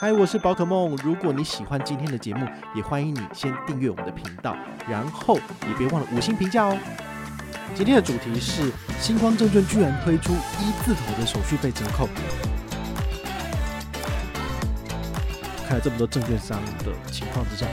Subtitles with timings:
[0.00, 0.94] 嗨，我是宝可梦。
[1.02, 4.56] 如果你喜欢今天的节目，也欢迎你先订阅我们的频道，
[4.88, 5.34] 然后
[5.66, 6.78] 也别忘了五星评价哦。
[7.74, 12.08] 今天的主题是新光证券居然推出一字头的手续费折扣。
[15.66, 17.66] 看了这么多证券商的情况之下，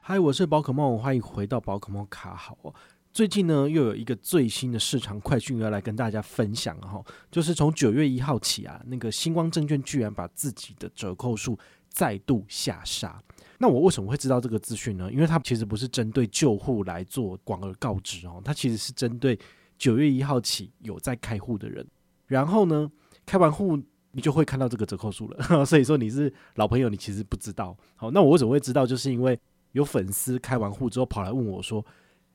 [0.00, 2.74] 嗨，我是宝可梦，欢迎回到宝可梦卡好哦。
[3.14, 11.56] 最近呢，又有一个最新的市场快讯要来跟大家分享哈，就是从九月一号起啊，那个星光证券居然把自己的折扣数
[11.88, 13.22] 再度下杀。
[13.58, 15.08] 那我为什么会知道这个资讯呢？
[15.12, 19.38] 因为它其实不是针对旧户来做广而告之哦，它其实是针对
[19.78, 21.86] 九月一号起有在开户的人。
[22.26, 22.90] 然后呢，
[23.24, 25.54] 开完户你就会看到这个折扣数了。
[25.64, 27.78] 所以说你是老朋友，你其实不知道。
[27.94, 28.84] 好，那我为什么会知道？
[28.84, 29.38] 就是因为
[29.70, 31.86] 有粉丝开完户之后跑来问我说。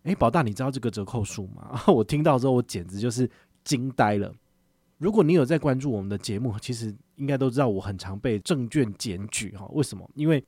[0.09, 1.79] 诶，宝大，你知道这个折扣数吗？
[1.87, 3.29] 我听到之后，我简直就是
[3.63, 4.33] 惊呆了。
[4.97, 9.67] 如果你有在关注我们的节目，其实应该都知道我很常被证券检举哈。
[9.71, 10.09] 为什么？
[10.15, 10.43] 因为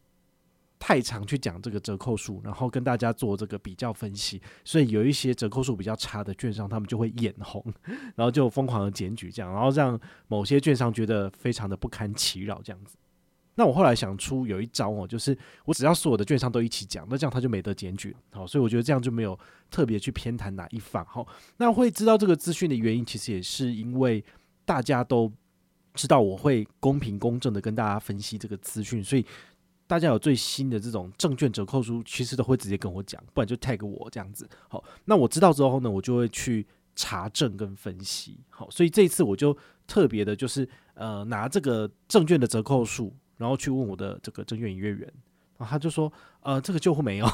[0.79, 7.63] 太常去讲这个折扣数，然后跟大家做这个比较分析，所以有一些折扣数比较差的券商，他们就会眼红，
[8.17, 12.97] 然后就疯狂的检举这样，然后让某些券商觉得非常的不堪其扰这样子。
[13.61, 18.15] 那我后来想出有一招哦，就是我只要所有的券商都一起讲，那这样他就没得检举。
[18.31, 19.37] 好，所以我觉得这样就没有
[19.69, 21.05] 特别去偏袒哪一方。
[21.05, 24.23] 好，那会知道这个资讯的原因，其实也是因为
[24.65, 25.31] 大家都
[25.93, 29.23] 知道我会公平公正的跟大家分析这个资讯，所以
[29.85, 34.49] 大家有最新的这种证券折扣数，其实都会直接跟我讲，不然就 tag 我这样子。
[34.69, 38.39] 好，那我知道之后呢，我就会去查证跟分析。
[38.49, 43.15] 好，所以这一次我就特别的，就是呃拿这个证券的折扣数。
[43.41, 44.99] 然后去问我的这个证券营业员，
[45.57, 47.25] 然后他就说：“呃，这个旧户没有，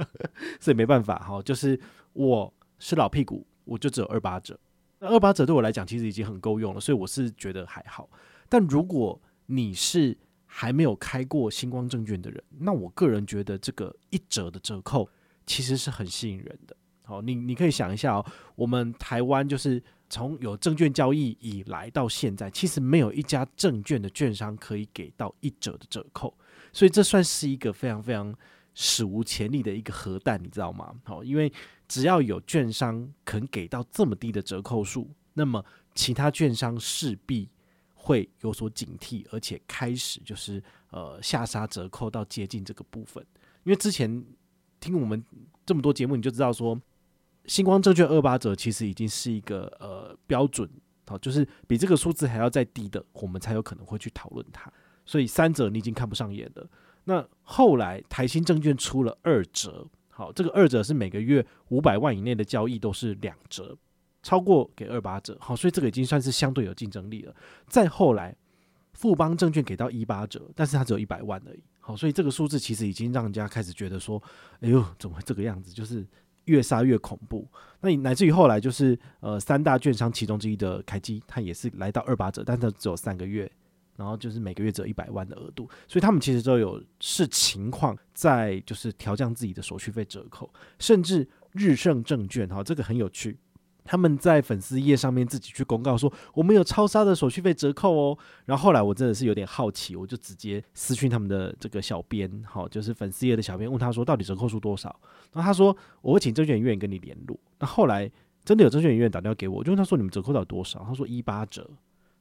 [0.60, 1.40] 所以没办法哈。
[1.40, 1.80] 就是
[2.12, 4.58] 我是老屁股，我就只有二八折。
[4.98, 8.06] 那二八折对我来讲其实已经很够用了，所以我是觉得还好。
[8.50, 15.08] 但如果你是还没有开过星光证券的人，那我个人觉得这个一折的折扣
[15.46, 16.76] 其实是很吸引人的。
[17.02, 18.26] 好，你你可以想一下哦，
[18.56, 19.82] 我们台湾就是。
[20.08, 26.32] 从有证券交易以来到现在，其实没有一家证券的券商可以给到一折的折扣，
[26.72, 28.32] 所以这算是一个非常非常
[28.74, 30.94] 史无前例的一个核弹，你知道吗？
[31.04, 31.52] 好，因为
[31.88, 37.48] 只要有券商肯给到这么低的折扣数，那么其他券商势必
[37.94, 43.24] 会有所警惕，而且开始就是呃下杀折扣到接近这个部分。
[43.64, 44.24] 因为之前
[44.78, 45.24] 听我们
[45.64, 46.80] 这么多节目，你就知道说。
[47.46, 50.68] 星光证券二八折其实已经是一个呃标准，
[51.06, 54.72] 好，就是比这个数字还要再低的，我们才有可能会去讨论它。
[55.04, 56.68] 所以三折你已经看不上眼了。
[57.04, 63.78] 那后来台新证券出了二折，好，这个二折是每个月五百万以内的交易都是两折，
[64.22, 67.34] 超过给二八折，好，所以这个已经算是相对有竞争力了。
[67.68, 68.36] 再后来
[68.92, 74.20] 富邦证券给到一八折，但是它只有一百万而已，好，所以这个数字其实已经让人家开始觉得说，
[74.58, 75.70] 哎呦，怎么会这个样子？
[75.70, 76.04] 就是。
[76.46, 77.46] 越杀越恐怖，
[77.80, 83.50] 那你乃至于后来就是呃三大券商其中之一的凯基，它也是来到二八折，但它只有三个月，
[83.96, 93.38] 然后就是每个月只有一百万的额度，所以他们其实都有视情况在就是调降自己的手续费折扣，甚至日盛证券哈，这个很有趣。
[93.86, 98.18] 他们在粉丝页上面自己去公告说，我们有超杀的手续费折扣哦。
[98.44, 104.88] 然后后来我真的是有点好奇，我就直接私讯他们的这个小编，好，就是粉丝页的小编，问他说到底折扣数多少？
[105.32, 107.38] 然后他说我会请证券院跟你联络。
[107.58, 108.10] 那后来
[108.44, 110.84] 真的有证券院打电话给我，就问他说你们折扣到多少？
[110.86, 111.70] 他说一八折，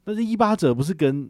[0.03, 1.29] 但是一八折不是跟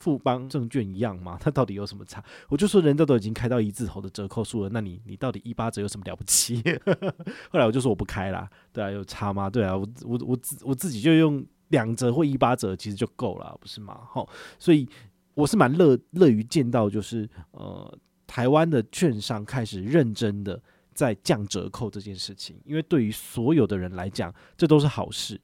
[0.00, 1.36] 富邦证券一样吗？
[1.40, 2.24] 它到底有什么差？
[2.48, 6.62] 我就说人家都已经开到一字头的折扣数了，那你你到底一八折有什么了不起？
[7.52, 9.48] 后来我就说我不开啦，对啊，有差吗？
[9.48, 14.00] 对啊，我我我自我自己就用两折或一八折其实就够了，不是吗？
[14.08, 14.28] 好，
[14.58, 14.88] 所以
[15.34, 20.60] 我是蛮乐乐于见到，就是呃台湾的券商开始认真的
[20.94, 25.38] 在降折扣这件事情，因为对于所有的人来讲，这都是好事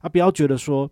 [0.00, 0.08] 啊！
[0.08, 0.90] 不要觉得说。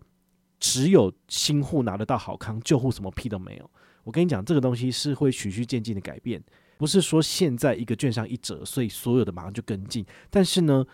[0.59, 3.69] 只有新户拿得到好康，旧户什么屁都没有。
[4.03, 6.41] 我跟你讲，这个东西是会循序渐进的改变，
[6.77, 10.05] 不是说现在一个券商一折，所以所有的马上就跟进。
[10.29, 10.85] 但是呢，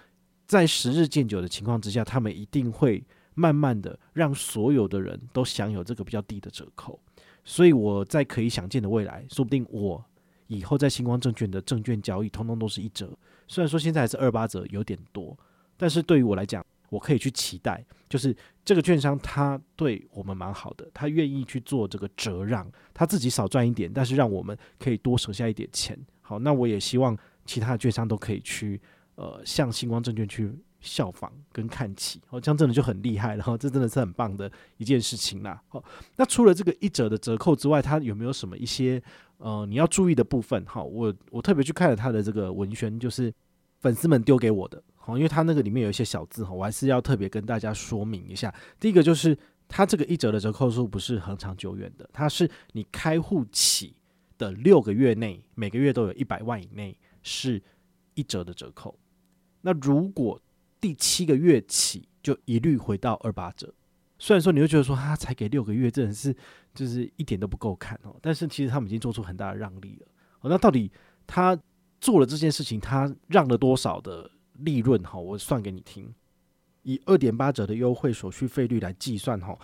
[0.47, 3.03] 在时日渐久的情况之下，他们一定会
[3.35, 6.99] 慢慢的让所有的人都享有这个比较低的折扣。
[7.45, 10.03] 所以我在可以想见的未来，说不定我
[10.47, 13.15] 以后在星光证券的证券交易，通通都是一折。
[13.47, 15.37] 虽然说现在还是二八折有点多，
[15.77, 25.97] 但是对于我来讲，我可以去期待，就是这个券商他对我们蛮好的，他愿意去做这个折让，他自己少赚一点，但是让我们可以多省下一点钱。
[26.21, 28.79] 好，那我也希望其他的券商都可以去，
[29.15, 35.59] 呃，向星光证券去效仿跟看齐哦，这样真的就很厉害了哈，这真的是很棒的一件事情啦。
[35.67, 35.83] 好，
[36.17, 39.01] 那除了这个一折的折扣之外，它有没有什么一些
[39.37, 40.63] 呃你要注意的部分？
[40.65, 43.33] 哈，我我特别去看了他的这个文宣，就是
[43.79, 48.53] 粉丝们丢给我的，好，因为它那个里面有一些小字哈，我还是要特别跟大家说明一下。
[48.79, 53.93] 第一个就是它这个一折的折扣数不是恒长久远的，它是你开户起
[54.37, 57.61] 的六个月内，每个月都有一百万以内是
[58.13, 58.97] 一折的折扣。
[59.59, 60.39] 那如果
[60.79, 63.73] 第七个月起就一律回到二八折，
[64.17, 66.33] 虽然说你会觉得说他才给六个月，真的是
[66.73, 70.07] 就是一点都不够看哦，但是其实他们已经做出很大的让利了。
[70.39, 70.89] 哦，那到底
[71.27, 71.59] 他
[71.99, 75.01] 做了这件事情，他让了多少的利润？
[75.03, 76.13] 哈，我算给你听，
[76.83, 79.57] 以二点八折的优惠手续费率来计算，哈，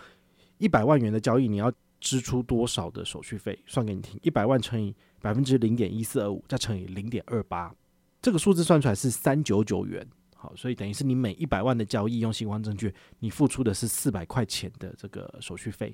[0.58, 3.58] 一百万元的交易你要支出多少的手续费？
[3.66, 7.74] 算给你听，一百万乘以百分之零点一四二五，再乘以零点二八，
[8.22, 10.06] 这个数字算出来是三九九元。
[10.36, 15.94] 好，所以等于是你每一百万的交易用新光证券，你付出的是四百块钱的这个手续费。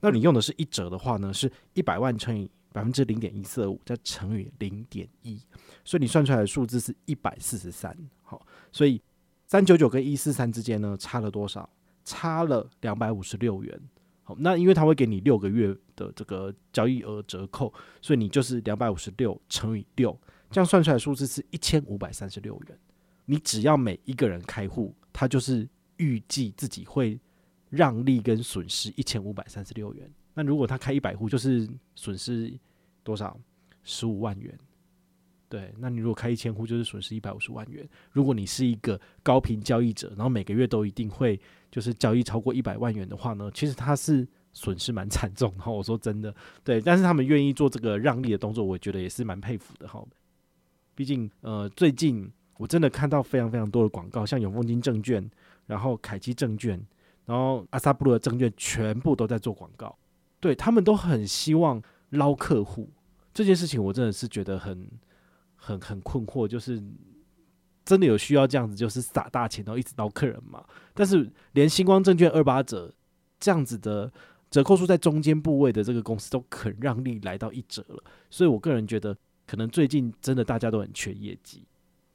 [0.00, 5.40] 那你用的是一折的话呢，是一百万乘以百分之零点一四五，再乘以零点一，
[5.84, 7.96] 所以你算出来的数字是一百四十三。
[8.22, 9.00] 好，所以
[9.46, 11.68] 三九九跟一四三之间呢，差了多少？
[12.04, 13.80] 差了两百五十六元。
[14.22, 20.16] 好，那因为它会给你六个月的这个交易额折扣，所以你就是两百五十六乘以六，
[20.50, 22.78] 这样算出来的数字是一千五百三十六元。
[23.26, 27.18] 你只要每一个人开户，他就是预计自己会
[27.68, 30.10] 让利跟损失一千五百三十六元。
[30.40, 32.50] 那如果他开一百户，就是损失
[33.02, 33.38] 多少？
[33.82, 34.58] 十五万元。
[35.50, 37.86] 对，那你如果开一千户，就是损失一百五十万元。
[38.10, 41.38] 如果你是一个高频交易者，然后每个月都一定会
[41.70, 45.52] 就是交易超过一百万元的话呢，其实他是损失蛮惨重。
[45.58, 46.34] 然 后我说真的，
[46.64, 49.86] 对，但是他们愿意做这个让利的动作，我觉得也是蛮佩服的。
[49.86, 50.02] 哈，
[50.94, 52.32] 毕竟呃最近。
[52.60, 55.30] 我真的看到非常非常多的广告，像永丰金证券，
[55.64, 56.78] 然后凯基证券，
[57.24, 59.96] 然后阿萨布鲁的证券，全部都在做广告。
[60.40, 62.90] 对，他们都很希望捞客户
[63.32, 64.90] 这件事情，我真的是觉得很
[65.54, 66.48] 很很困惑。
[66.48, 66.82] 就是
[67.84, 70.64] 真的有需要这样子，就是撒大钱然后一直捞客人嘛？
[70.94, 72.92] 但是连星光证券二八折
[73.38, 74.12] 这样子的
[74.50, 79.16] 折扣数在中间部位的这个公司都肯让利来到一折了，所以我个人觉得，
[79.46, 81.64] 可能最近真的大家都很缺业绩。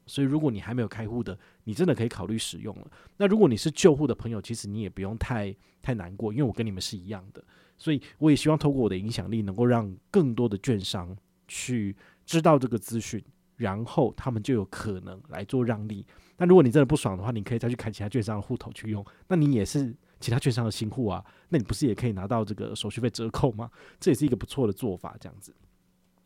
[0.07, 2.91] 所以，如果你还没有开户的，你真的可以考虑使用了。
[3.17, 7.43] 那如果你是旧户的朋友，其实你也不用太太难过，因为我跟你们是一样的。
[7.77, 11.15] 所以，我也希望透过我的影响力，能够让更多的券商
[11.47, 11.95] 去
[12.25, 13.23] 知道这个资讯，
[13.57, 16.05] 然后他们就有可能来做让利。
[16.37, 19.05] 那如果你真的不爽的话，你可以再去开其他券商的户头去用。
[19.27, 23.69] 那你也是其他券商的新户啊，那你不是也可以拿到这个手续费折扣吗？
[23.99, 25.53] 这也是一个不错的做法，这样子。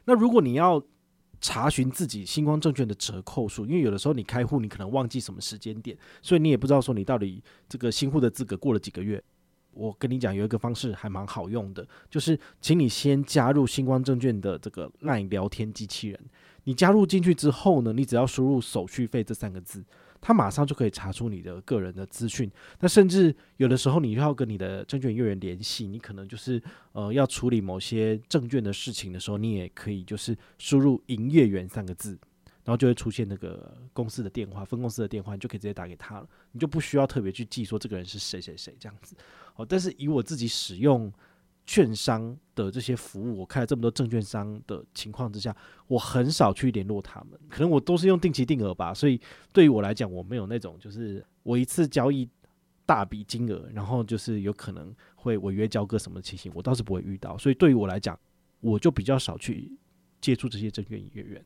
[0.05, 0.83] 那如果你要
[1.41, 9.23] 查询自己星光证券的折扣数，因为有的时候你开户，你可能忘记什么时间点，所以你也不知道说你到底这个新户的资格过了几个月。
[9.79, 16.19] 我跟你讲，有一个方式还蛮好用的，就是请你先加入星光证券的这个 LINE 聊天机器人。
[16.65, 19.83] 你加入进去之后呢，你只要输入手续费这三个字。
[20.21, 26.61] 它马上就可以查出你的个人的资讯，那甚至有的时候你要跟你的证券业务员联系，你可能就是
[26.91, 32.19] 呃要处理某些证券的事情的时候，你也可以就是输入营业员三个字，
[32.69, 39.15] 然后就会出现那个公司的电话、分公司的电话，你就可以直接打给他了，你就不需要特别去记说这个人是谁谁谁这样子。
[39.55, 41.11] 哦，但是以我自己使用。
[41.65, 49.21] 券商的这些服务，我开了这么多证券商的情况之下，我很少去联络他们，可能我都是用定期定额吧，所以
[49.53, 52.27] 对于我来讲，我没有那种就是我一次交易
[52.87, 58.19] 大笔金额，然后就是有可能会违约交割什么情形，我倒是不会遇到，所以对于我来讲，
[58.61, 59.71] 我就比较少去
[60.19, 61.45] 接触这些证券营业员。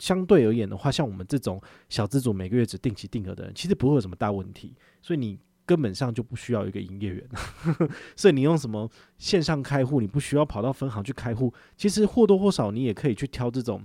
[0.00, 5.38] 相对而言的话，像我们这种小资族，每个月只定期定额的人，其实不会有什么大问题，所以你。
[5.66, 7.28] 根本上就不需要一个营业员，
[8.16, 11.54] 所以你用什么线上开户，你不需要跑到分行去开户。
[11.76, 13.80] 其实或多或少，你也可以去挑这种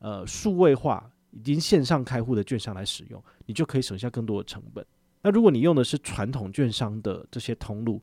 [0.00, 4.84] 呃数位化已经线上开户的券商来使用，你就可以省下更多的成本。
[5.22, 8.02] 那如果你用的是传统券商的这些通路，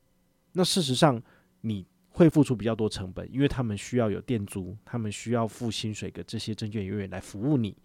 [0.53, 1.21] 那事实上
[1.59, 7.77] 你会付出比较多成本，因为他们需要有店租，他们需要付薪水给这些证券营业员来服务你。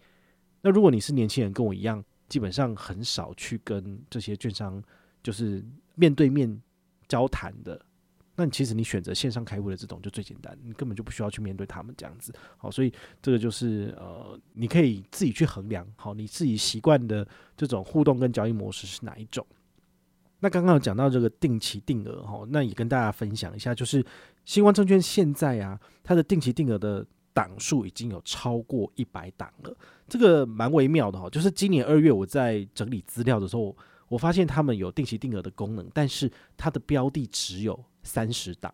[0.61, 4.83] 那如果你是年轻人，跟我一样，基本上很少去跟这些券商。
[5.23, 6.59] 就是面对面
[7.07, 7.79] 交谈的，
[8.35, 12.33] 那其实你选择线上开户的这种就最简单，你根本就不需要去面对他们这样子。
[12.57, 19.45] 好，所以这个就是呃，你可以自己去衡量，好，你自己习惯的这种互动跟交易模式是哪一种。
[20.41, 24.03] 那刚刚有讲到这个定期定额哈，那也跟大家分享一下，就是
[24.43, 29.77] 新光证券现在啊，它的定期定额的档数已经有超过一百档了，
[30.09, 31.29] 这个蛮微妙的哈。
[31.29, 33.73] 就是今年二月我在整理资料的时候，
[34.09, 38.73] 我发现他们有定期定额的功能，但是它的标的只有三十档，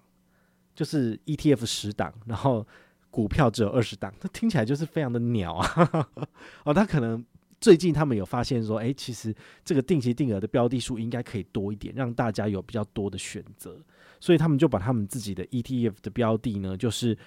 [0.74, 2.66] 就是 ETF 十档，然后
[3.12, 6.10] 股票只有二十档，那听起来就是非常的鸟啊！
[6.64, 7.24] 哦，他可能
[7.60, 9.34] 最近他们有发现说，诶，其实
[9.64, 13.78] 这个定期定额的标的数应该可以多一点，让大家有比较多的选择，
[14.20, 17.18] 所以他们就把他们自己的 ETF 的标的呢，就是。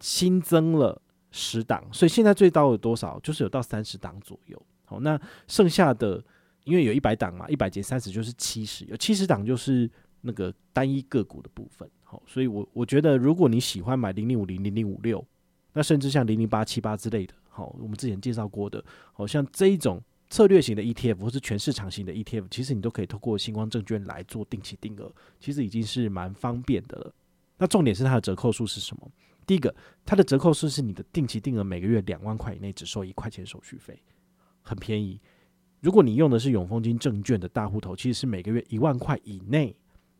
[0.00, 3.18] 新增了十档，所以现在最高有多少？
[3.18, 4.66] 就是有到三十档左右。
[4.84, 6.24] 好，那剩下的
[6.62, 11.90] 因为有一百档嘛，一百减三十就是七十，有七十档就是那个单一个股的部分。
[12.04, 15.26] 好，所以我我觉得如果你喜欢买零零五零、零零五六，
[15.72, 20.00] 那甚至像零零八七八之类的，好，我们之前介绍过的，好像这一种
[20.30, 27.12] 策略型的 ETF 或是全市场型的 ETF，其实你都可以透过星光证券来做定期定额，其实已经是蛮方便的了。
[27.56, 29.10] 那重点是它的折扣数是什么？
[29.44, 29.74] 第一个，
[30.06, 34.00] 它的折扣数是你的定期定额每个月两万块以内只收一块钱手续费，
[34.62, 35.20] 很便宜。
[35.80, 39.74] 如果你用的是永丰金证券的大户头，其实是每个月一万块以内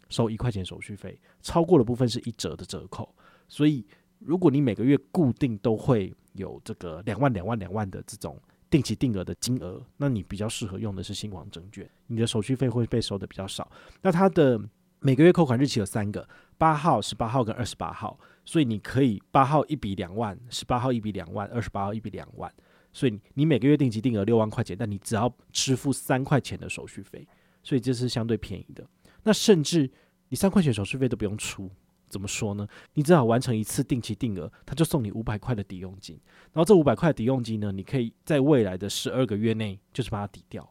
[0.09, 3.15] 收一块钱手续费，超过的部分是一折的折扣。
[3.47, 3.87] 所以，
[4.19, 8.41] 如果你每个月固定都会有这个两万、两万、两万的这种
[8.71, 13.71] 定期定额的金额，那你比较适合用的是新光证券，你的手续费会被收的比较少。
[14.01, 14.59] 那它的
[15.01, 16.27] 每个月扣款日期有三个：
[16.57, 18.19] 八号、十八号跟二十八号。
[18.45, 22.51] 所以你可以八号一笔两万，十八号一笔两万，二十八号一笔两万。
[22.95, 27.29] 所以你每个月定期定额六万块钱，但你只要支付三块钱的手续费，
[27.63, 28.83] 所以这是相对便宜的。
[29.23, 29.91] 那甚至
[30.31, 31.71] 你三块钱手续费都不用出，
[32.09, 32.67] 怎么说呢？
[32.95, 36.19] 你只要完成一次定期定额，他就送你五百块的抵用金。
[36.53, 40.69] 然后这五百块的抵用金呢，你可以在未来的十二个月内就是把它抵掉。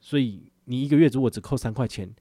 [0.00, 2.14] 所以你一个月如果只扣三块钱，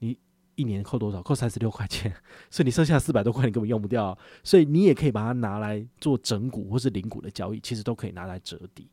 [0.00, 0.18] 你。
[0.56, 1.20] 一年扣多少？
[1.20, 2.14] 扣三十六块钱，
[2.48, 8.88] 所以你剩下四百多块你根本用不掉，所以你也可以把它拿来做整股或是零股的交易，其实都可以拿来折抵。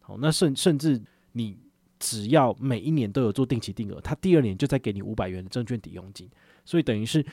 [0.00, 1.58] 好，那甚甚至你
[1.98, 6.30] 只要每一年都有做定期定额，它第二年就再给你五百元的证券抵用金，
[6.64, 7.26] 所以等于是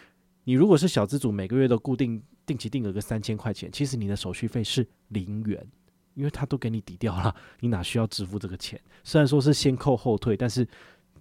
[0.50, 5.63] 你如果是小资主，每个月都固定定期定额个三千块钱，其实你的手续费是零元，
[6.15, 8.82] 因为它都给你抵掉了，你哪需要支付这个钱？
[9.03, 10.68] 虽然说是先扣后退，但是。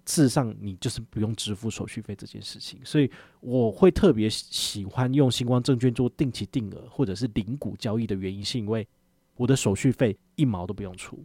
[0.05, 8.87] 事实上，你就是不用支付手续费这件事情，所以我会特别喜欢用新光证券做定期定额或者是零股交易的原因，是因为
[9.35, 11.23] 我的手续费一毛都不用出。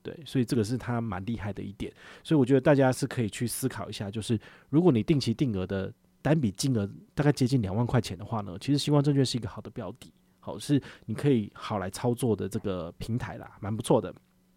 [0.00, 1.92] 对，所以这个是它蛮厉害的一点。
[2.22, 4.38] 所以我觉得大家是可以去思考一下，就是
[4.68, 5.92] 如果你定期定额的
[6.24, 14.12] 单笔金额大概接近两万块钱的话呢，其实新光证券是一个好的标的，好，是你可以好来操作的这个平台啦，蛮不错的。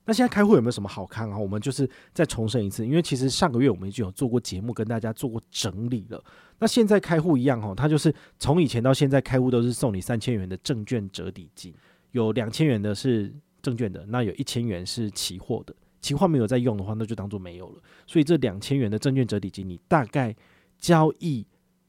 [0.05, 1.37] 那现在开户有没有什么好看啊？
[1.37, 6.23] 我们就是再重申一次，因为其实上个月我们已经有做过节目，跟大家做过整理了。
[6.59, 11.75] 那现在开户一样哈，它就是从以前到现在开户都是送你三千元的证券折抵金，
[12.11, 15.75] 有两千元的是证券的，那有一千元是期货的。
[15.99, 17.83] 期货没有在用的话，那就当做没有了。
[18.05, 20.33] 所以这两千元的证券折抵金，你大概
[20.77, 21.45] 交易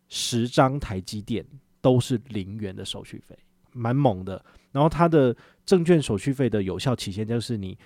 [0.09, 1.45] 十张台积电
[1.81, 3.39] 都是零元的手续费，
[3.73, 4.45] 蛮猛的。
[4.73, 5.35] 然后它的
[5.65, 7.79] 证券手续费的有效期限就是你。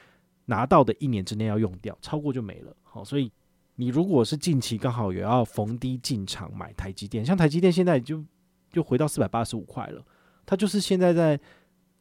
[0.46, 2.76] 拿到的一年之内要用掉，超过就没了。
[2.82, 3.30] 好，所以
[3.76, 8.22] 你如果是近期刚好也要逢低进场买台积电，像台积电现在就
[8.68, 10.04] 就回到四百八十五块了，
[10.44, 11.38] 它就是现在在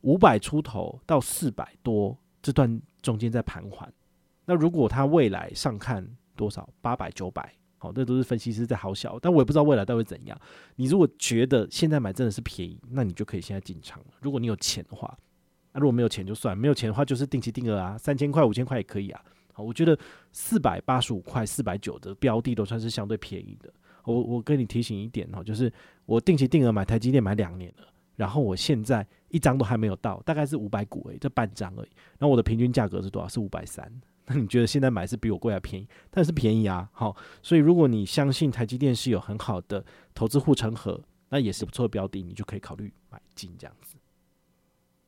[0.02, 3.88] 五百出头到四百多这段中间在盘桓。
[4.46, 10.40] 那如果它未来上看多少八百九百，好，这都是分析师在好小，但我也不知道未来到底会怎样。
[10.76, 14.06] 你如果觉得现在买真的是便宜，那你就可以现在进场了。
[14.22, 15.18] 如果你有钱的话。
[15.74, 19.24] 那、啊、如果没有钱就算，没有钱的话就是定期定额啊，三千块、五千块也可以啊。
[19.54, 19.98] 好，我觉得
[20.34, 23.74] 四百八十五块、四百九的标的都算是相对便宜的。
[24.04, 25.72] 我我跟你提醒一点哈，就是
[26.06, 31.90] 我定期定额买台积电买两年了，然后我现在一张都还没有到，大概是五百股诶，这半张而已。
[32.20, 33.30] 那我的平均价格是多少？
[33.30, 33.90] 是五百三。
[34.26, 35.88] 那你觉得现在买是比我贵还便宜？
[36.10, 36.90] 但是便宜啊。
[36.94, 43.96] 好，所以如果你相信台积电是有很好的投资护城河，那也是不错的标的，你就可以考虑买进这样子。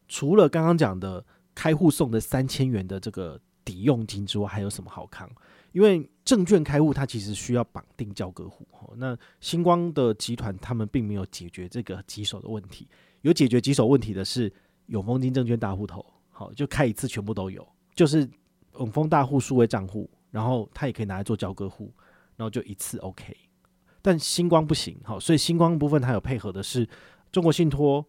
[0.07, 5.29] 除了刚刚讲的开户送的三千元的这个抵用金之外，还有什么好康？
[5.71, 8.67] 因为证券开户它其实需要绑定交割户，
[8.97, 12.87] 那星光的集团他们并没有解决这个棘手的问题，
[13.21, 14.53] 有解决棘手问题的是
[14.85, 18.29] 永丰金证券大户头，好，就开一次全部都有，就是
[18.79, 21.93] 永丰大户数位账户，然后它也可以拿来做交割户，
[22.35, 23.35] 然后就一次 OK。
[24.01, 26.87] 但星光不行，好，所以星光部分它有配合的是
[27.31, 28.05] 中国信托。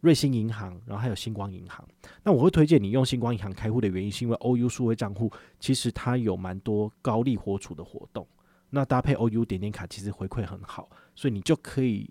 [0.00, 1.84] 瑞星银行，然后还有星光银行。
[2.22, 8.24] 那我会推荐你用星光银行开户的原因，是因为 OU 数位账户其实它有蛮多高利活储的活动。
[8.70, 12.08] 那搭配 OU 点点卡，其实回馈很好，所以你就可以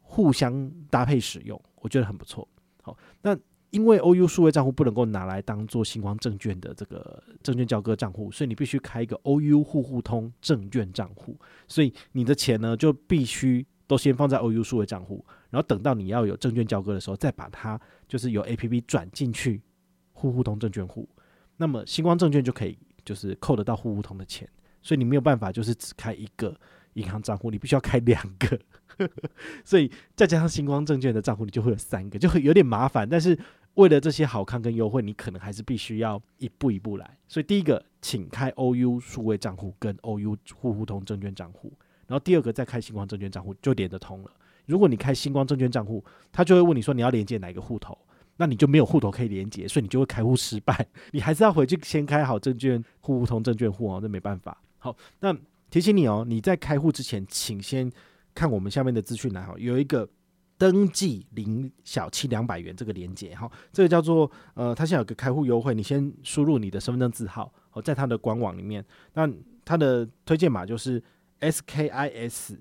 [0.00, 2.48] 互相搭配使用，我觉得很不错。
[2.82, 3.38] 好，那
[3.70, 11.38] 因为 OU 数位账户不能够拿来当做星光证券的这个证券交割账户，所以你必须开一个 OU 户户通证券账户。
[11.68, 19.62] 所以你的钱呢，就必须都先放在 OU 数位账户，然后等到你要有证券交割的时候，再把它就是由 APP 转进去
[20.12, 21.08] 户户通证券户。
[21.56, 24.48] 那么星光证券就可以就是扣得到户户通的钱。
[24.82, 26.58] 所以你没有办法就是只开一个
[26.94, 28.58] 银行账户，你必须要开两个。
[29.64, 33.08] 所以再加上星光证券的账户，你就会有三个，就会有点麻烦。
[33.08, 33.38] 但是
[33.74, 37.18] 为了这些好看跟优惠，你可能还是必须要一步一步来。
[37.28, 41.72] 所以第一个，请开 OU 数位账户跟 OU 户户通证券账户，
[42.06, 44.30] 然后第二个再开新光证券账户就连得通了。
[44.66, 47.96] 如果你开新光证券账户，他就会问你说你要连接哪个户头，
[48.36, 50.86] 那你就没有户头可以连接，所以你就会开户失败。
[51.12, 54.60] 你还是要回去先开好证券户户通证券户哦，那没办法。
[54.78, 55.34] 好，那
[55.70, 57.90] 提醒你哦，你在开户之前，请先
[58.34, 60.08] 看我们下面的资讯栏哈，有一个。
[60.60, 69.26] 登记领小七两百元这个连接哈，这个叫做呃，他现在有个开户优惠，你先输入你的身份证字号哦，在他的官网里面，那
[69.64, 71.02] 他的推荐码就是
[71.40, 72.58] SKIS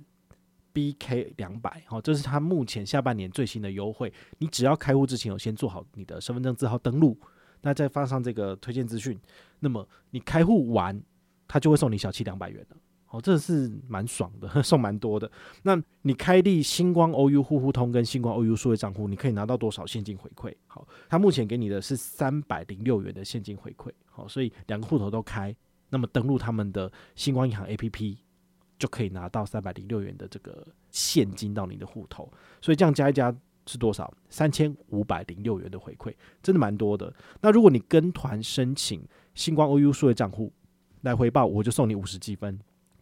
[0.73, 4.13] BK 两百，好，这是他目前下半年最新的优惠。
[4.37, 7.19] 你只要开户之前有先做好你的身份证字号登录，
[7.59, 9.19] 那再放上这个推荐资讯，
[9.59, 10.97] 那么你开户完，
[11.49, 12.77] 他就会送你小七两百元了。
[13.11, 15.29] 哦，这是蛮爽的， 送蛮多的。
[15.63, 20.53] 那你开立星光 OU 户户通跟星光 OU 数位账户，你可以拿到多少现金回馈？
[20.67, 23.91] 好，他目前给你的是三百零六元的现金回馈。
[24.05, 25.55] 好，所以两个户头都开，
[25.89, 28.17] 那么登录他们的星光银行 APP
[28.77, 32.31] 就可以拿到三百零六元的这个现金到你的户头。
[32.61, 33.35] 所以这样加一加
[33.65, 34.13] 是多少？
[34.29, 36.13] 三千五百零六元的回馈，
[36.43, 37.11] 真的蛮多的。
[37.41, 39.01] 那如果你跟团申请
[39.33, 40.53] 星光 OU 数位账户
[41.01, 42.59] 来回报，我就送你五十积分。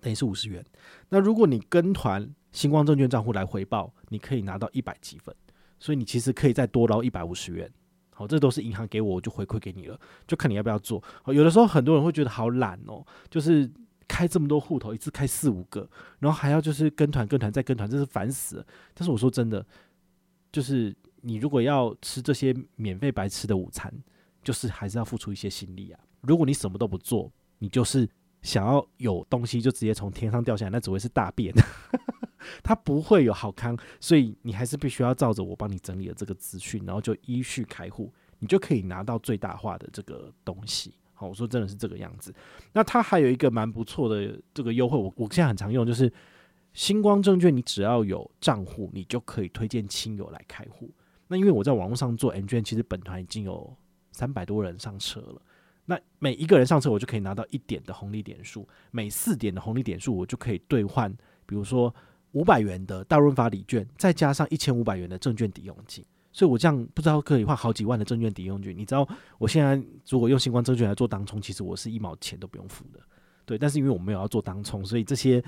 [0.08, 0.66] 等于是五十元。
[1.10, 5.36] 那如果你跟团星光证券账户来回报，你可以拿到一百积分，
[5.78, 7.70] 所以你其实可以再多捞一百五十元。
[8.12, 11.04] 好，这都是银行给我，我就回馈给你了，就看你要不要做。
[11.26, 13.70] 有的时候很多人会觉得好懒哦，就是
[14.08, 18.66] 开这么多户头，一次开四五个，然后还要就是跟团跟团再跟团，真是烦死了。
[18.94, 19.66] 但是我说真的，
[20.54, 23.94] 就是你如果要吃这些免费白吃的午餐，
[24.42, 26.00] 就是还是要付出一些心力啊。
[26.22, 28.08] 如果你什么都不做，你就是。
[28.48, 31.54] 想要有东西就直接从天上掉下来，那只会是大便，
[32.64, 40.94] 它不会有好康，所以你还是必须要照着我帮你整理的这个资讯，然后就依序开户，你就可以拿到最大化的这个东西。
[41.14, 42.34] 好，我说真的是这个样子。
[42.72, 46.10] 那它还有一个蛮不错的这个优惠，我我现在很常用，就是
[46.72, 50.90] 星光证券，你只要有账户，你就可以推荐亲友来开户。
[51.28, 53.76] 那因为我在网络上做 M 券，其实本团已经有
[54.14, 55.42] 三百多人上车了。
[55.90, 61.10] 那每一个人上车，我就可以拿到一点的红利点数，每四点的红利点数，我就可以兑换，
[61.46, 61.96] 比如说
[62.34, 68.78] 五百元的大润发礼券，再加上一千五百元的证券抵用金，所以我这样不知道可以换好几万的证券抵用金。
[68.78, 73.00] 你知道，我现在如果用新光证券来做当冲，其实我是一毛钱都不用付的，
[73.46, 73.58] 对。
[73.58, 75.42] 但是因为我没有要做当冲，所以这些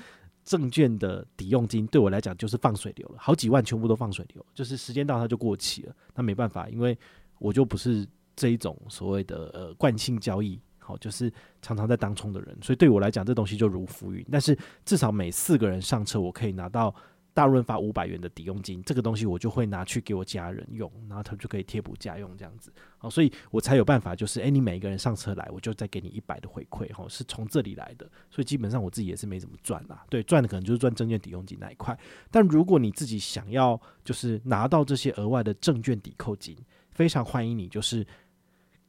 [0.46, 5.94] 证券的抵用金对我来讲就是放水流了，好几万全部都放水流，就是时间到它就过期了。
[6.16, 6.98] 那没办法，因为
[7.40, 8.08] 我就不是。
[8.40, 11.30] 这一种所谓的呃惯性交易，好，就是
[11.62, 14.26] 常常在当冲的人，所以对我来讲，这东西就如浮云。
[14.32, 16.96] 但是至少每四个人上车，我可以拿到
[17.34, 28.10] 大润发五百元的抵用金，这个东西我就会拿去给我家人用，然后他们就可以贴补家用这样子，好，所以我才有办法，就是诶，你每一个人上车来，我就再给你一百的回馈，哈，是从这里来的。
[28.32, 31.98] 所以基本上我自己也是没怎么赚啦，对，赚的可能就是赚证券抵用金那一块。
[32.32, 36.58] 但如果你自己想要就是拿到这些额外的证券抵扣金，
[36.92, 38.06] 非常欢迎你，就是。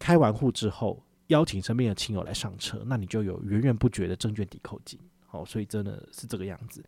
[0.01, 4.99] 开完户之后，邀请身边的亲友来上车，那你就有源源不绝的证券抵扣金。
[5.27, 6.85] 好，所以真的是这个样子。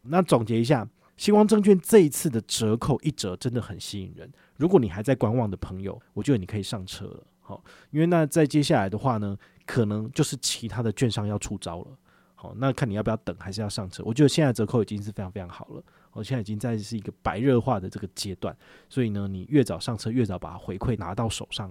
[0.00, 4.32] 那总结一下，新光证券这一次的折扣一折真的很吸引人。
[4.56, 7.26] 如果你还在观望的朋友，我觉得你可以上车了。
[7.40, 9.36] 好，因为那在接下来的话呢，
[9.66, 11.88] 可能就是其他的券商要出招了。
[12.34, 14.02] 好，那看你要不要等，还是要上车。
[14.06, 15.82] 我觉得现在折扣已经是非常非常好了。
[16.12, 18.56] 我现在已经在是一个白热化的这个阶段，
[18.88, 21.70] 所以呢，你越早上车，越早把回馈拿到手上。